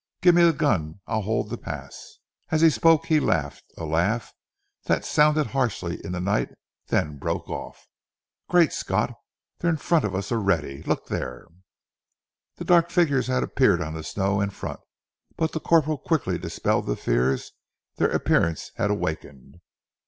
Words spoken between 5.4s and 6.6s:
harshly in the night,